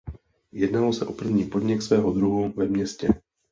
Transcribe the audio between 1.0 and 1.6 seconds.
o první